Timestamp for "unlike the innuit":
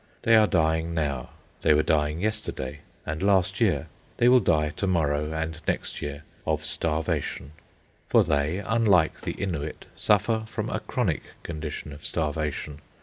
8.57-9.85